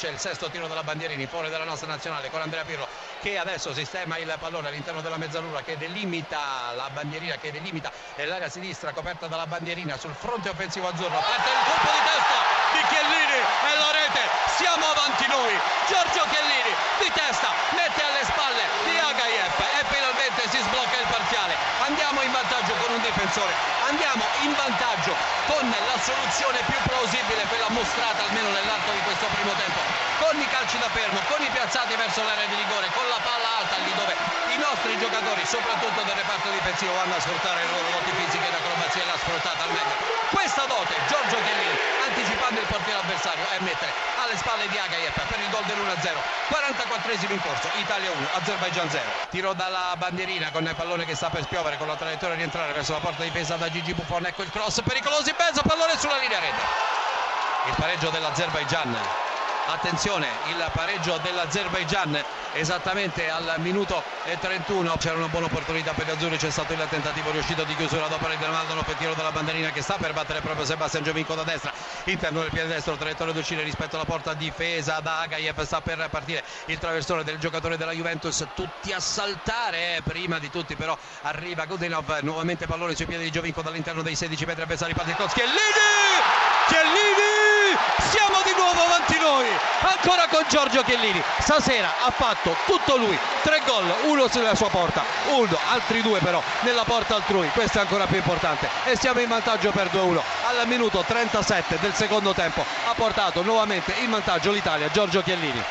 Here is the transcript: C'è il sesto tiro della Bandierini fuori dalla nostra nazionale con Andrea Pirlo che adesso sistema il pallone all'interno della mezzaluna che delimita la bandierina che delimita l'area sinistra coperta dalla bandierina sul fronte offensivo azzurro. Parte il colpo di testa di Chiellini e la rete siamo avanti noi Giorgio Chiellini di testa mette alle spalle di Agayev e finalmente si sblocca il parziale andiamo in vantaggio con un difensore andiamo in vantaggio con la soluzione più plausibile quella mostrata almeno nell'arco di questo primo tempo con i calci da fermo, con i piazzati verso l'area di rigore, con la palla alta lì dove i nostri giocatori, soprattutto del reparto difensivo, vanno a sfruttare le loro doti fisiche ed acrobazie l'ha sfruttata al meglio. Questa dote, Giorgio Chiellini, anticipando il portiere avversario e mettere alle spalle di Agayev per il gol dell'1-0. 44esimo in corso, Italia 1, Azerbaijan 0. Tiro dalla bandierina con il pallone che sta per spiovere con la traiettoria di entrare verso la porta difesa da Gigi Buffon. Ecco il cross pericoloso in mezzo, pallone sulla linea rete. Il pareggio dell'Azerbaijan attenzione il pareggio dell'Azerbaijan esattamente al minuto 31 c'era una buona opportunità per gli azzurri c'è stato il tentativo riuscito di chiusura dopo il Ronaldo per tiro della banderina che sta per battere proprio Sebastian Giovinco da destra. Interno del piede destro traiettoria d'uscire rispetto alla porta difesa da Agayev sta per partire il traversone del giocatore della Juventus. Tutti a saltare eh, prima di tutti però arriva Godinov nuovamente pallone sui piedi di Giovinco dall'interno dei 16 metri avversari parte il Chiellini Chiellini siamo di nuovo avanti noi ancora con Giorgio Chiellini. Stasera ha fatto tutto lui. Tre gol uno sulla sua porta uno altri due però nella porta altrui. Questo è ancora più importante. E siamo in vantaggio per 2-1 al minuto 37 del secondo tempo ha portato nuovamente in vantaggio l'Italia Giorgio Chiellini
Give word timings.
C'è 0.00 0.08
il 0.08 0.18
sesto 0.18 0.48
tiro 0.48 0.66
della 0.66 0.82
Bandierini 0.82 1.26
fuori 1.26 1.50
dalla 1.50 1.68
nostra 1.68 1.86
nazionale 1.86 2.30
con 2.30 2.40
Andrea 2.40 2.64
Pirlo 2.64 2.88
che 3.20 3.36
adesso 3.36 3.74
sistema 3.74 4.16
il 4.16 4.34
pallone 4.40 4.68
all'interno 4.68 5.02
della 5.02 5.18
mezzaluna 5.18 5.60
che 5.60 5.76
delimita 5.76 6.72
la 6.74 6.88
bandierina 6.88 7.36
che 7.36 7.52
delimita 7.52 7.92
l'area 8.16 8.48
sinistra 8.48 8.92
coperta 8.92 9.26
dalla 9.26 9.46
bandierina 9.46 9.98
sul 9.98 10.14
fronte 10.14 10.48
offensivo 10.48 10.88
azzurro. 10.88 11.20
Parte 11.20 11.50
il 11.52 11.64
colpo 11.68 11.90
di 11.92 12.00
testa 12.08 12.38
di 12.72 12.82
Chiellini 12.88 13.40
e 13.44 13.72
la 13.76 13.90
rete 13.92 14.22
siamo 14.56 14.86
avanti 14.88 15.26
noi 15.28 15.52
Giorgio 15.84 16.24
Chiellini 16.32 16.72
di 16.96 17.10
testa 17.12 17.52
mette 17.76 18.00
alle 18.00 18.24
spalle 18.24 18.64
di 18.88 18.96
Agayev 18.96 19.52
e 19.52 19.84
finalmente 19.84 20.48
si 20.48 20.64
sblocca 20.64 20.96
il 20.96 21.08
parziale 21.12 21.52
andiamo 21.84 22.22
in 22.22 22.32
vantaggio 22.32 22.72
con 22.80 22.96
un 22.96 23.00
difensore 23.30 23.54
andiamo 23.86 24.24
in 24.42 24.52
vantaggio 24.58 25.14
con 25.46 25.62
la 25.62 25.98
soluzione 26.02 26.58
più 26.66 26.74
plausibile 26.82 27.46
quella 27.46 27.70
mostrata 27.70 28.26
almeno 28.26 28.50
nell'arco 28.50 28.90
di 28.90 29.02
questo 29.06 29.26
primo 29.30 29.52
tempo 29.54 29.78
con 30.18 30.38
i 30.38 30.46
calci 30.52 30.76
da 30.78 30.88
fermo, 30.90 31.18
con 31.30 31.40
i 31.40 31.48
piazzati 31.48 31.96
verso 31.96 32.22
l'area 32.22 32.44
di 32.46 32.54
rigore, 32.54 32.86
con 32.92 33.08
la 33.08 33.18
palla 33.24 33.64
alta 33.64 33.76
lì 33.82 33.90
dove 33.96 34.14
i 34.52 34.58
nostri 34.58 34.98
giocatori, 34.98 35.42
soprattutto 35.46 36.02
del 36.04 36.14
reparto 36.14 36.50
difensivo, 36.50 36.92
vanno 36.92 37.16
a 37.16 37.20
sfruttare 37.20 37.64
le 37.64 37.70
loro 37.72 37.88
doti 37.88 38.12
fisiche 38.20 38.46
ed 38.46 38.54
acrobazie 38.54 39.04
l'ha 39.06 39.16
sfruttata 39.16 39.64
al 39.64 39.72
meglio. 39.72 39.96
Questa 40.28 40.68
dote, 40.68 40.94
Giorgio 41.08 41.40
Chiellini, 41.40 41.78
anticipando 42.04 42.60
il 42.60 42.66
portiere 42.66 43.00
avversario 43.20 43.44
e 43.52 43.60
mettere 43.60 43.92
alle 44.16 44.36
spalle 44.36 44.66
di 44.68 44.78
Agayev 44.78 45.12
per 45.12 45.38
il 45.38 45.50
gol 45.50 45.64
dell'1-0. 45.64 46.16
44esimo 46.48 47.32
in 47.32 47.40
corso, 47.40 47.68
Italia 47.76 48.10
1, 48.10 48.28
Azerbaijan 48.32 48.90
0. 48.90 49.02
Tiro 49.28 49.52
dalla 49.52 49.94
bandierina 49.96 50.50
con 50.50 50.64
il 50.64 50.74
pallone 50.74 51.04
che 51.04 51.14
sta 51.14 51.28
per 51.28 51.42
spiovere 51.42 51.76
con 51.76 51.86
la 51.86 51.96
traiettoria 51.96 52.36
di 52.36 52.42
entrare 52.42 52.72
verso 52.72 52.92
la 52.92 53.00
porta 53.00 53.22
difesa 53.22 53.56
da 53.56 53.70
Gigi 53.70 53.92
Buffon. 53.92 54.26
Ecco 54.26 54.42
il 54.42 54.50
cross 54.50 54.80
pericoloso 54.82 55.28
in 55.28 55.36
mezzo, 55.38 55.62
pallone 55.62 55.96
sulla 55.98 56.16
linea 56.16 56.38
rete. 56.40 56.62
Il 57.66 57.74
pareggio 57.76 58.08
dell'Azerbaijan 58.08 59.28
attenzione 59.66 60.26
il 60.48 60.70
pareggio 60.72 61.18
dell'Azerbaijan 61.22 62.22
esattamente 62.52 63.30
al 63.30 63.54
minuto 63.58 64.02
31 64.40 64.96
c'era 64.96 65.16
una 65.16 65.28
buona 65.28 65.46
opportunità 65.46 65.92
per 65.92 66.06
gli 66.06 66.10
azzurri 66.10 66.36
c'è 66.36 66.50
stato 66.50 66.72
il 66.72 66.86
tentativo 66.88 67.30
riuscito 67.30 67.62
di 67.64 67.74
chiusura 67.76 68.06
dopo 68.08 68.26
il 68.26 68.38
Ronaldo 68.38 68.82
per 68.82 68.94
tiro 68.96 69.14
della 69.14 69.30
banderina 69.30 69.70
che 69.70 69.82
sta 69.82 69.94
per 69.94 70.12
battere 70.12 70.40
proprio 70.40 70.64
Sebastian 70.64 71.02
Giovinco 71.02 71.34
da 71.34 71.42
destra. 71.42 71.72
Interno 72.04 72.40
del 72.40 72.50
piede 72.50 72.68
destro 72.68 72.96
traiettoria 72.96 73.32
d'uscire 73.32 73.62
rispetto 73.62 73.96
alla 73.96 74.04
porta 74.04 74.34
difesa 74.34 75.00
da 75.00 75.20
Agayev 75.20 75.60
sta 75.62 75.80
per 75.80 76.08
partire 76.10 76.42
il 76.66 76.78
traversone 76.78 77.24
del 77.24 77.38
giocatore 77.38 77.76
della 77.76 77.92
Juventus. 77.92 78.46
Tutti 78.54 78.92
a 78.92 79.00
saltare 79.00 79.96
eh, 79.96 80.02
prima 80.02 80.38
di 80.38 80.50
tutti 80.50 80.74
però 80.74 80.96
arriva 81.22 81.66
Godinov 81.66 82.18
nuovamente 82.22 82.66
pallone 82.66 82.94
sui 82.94 83.06
piedi 83.06 83.24
di 83.24 83.30
Giovinco 83.30 83.62
dall'interno 83.62 84.02
dei 84.02 84.14
16 84.14 84.44
metri 84.44 84.62
avversari 84.62 84.94
parte 84.94 85.10
il 85.10 85.16
Chiellini 85.16 85.58
Chiellini 86.68 87.76
siamo 88.10 88.40
di 88.44 88.52
nuovo 88.56 88.80
avanti 88.82 89.18
noi 89.18 89.49
ancora 89.80 90.26
con 90.28 90.44
Giorgio 90.48 90.82
Chiellini. 90.82 91.22
Stasera 91.38 91.88
ha 92.04 92.10
fatto 92.10 92.56
tutto 92.66 92.96
lui. 92.96 93.18
Tre 93.42 93.60
gol 93.66 93.84
uno 94.04 94.28
sulla 94.28 94.54
sua 94.54 94.68
porta 94.68 95.02
uno 95.30 95.58
altri 95.70 96.02
due 96.02 96.18
però 96.20 96.42
nella 96.60 96.84
porta 96.84 97.16
altrui. 97.16 97.48
Questo 97.50 97.78
è 97.78 97.80
ancora 97.80 98.06
più 98.06 98.16
importante. 98.16 98.68
E 98.84 98.96
siamo 98.96 99.20
in 99.20 99.28
vantaggio 99.28 99.70
per 99.70 99.88
2-1 99.88 100.20
al 100.58 100.66
minuto 100.66 101.02
37 101.06 101.78
del 101.80 101.94
secondo 101.94 102.32
tempo 102.34 102.64
ha 102.86 102.94
portato 102.94 103.42
nuovamente 103.42 103.94
in 104.00 104.10
vantaggio 104.10 104.50
l'Italia 104.50 104.88
Giorgio 104.90 105.22
Chiellini 105.22 105.58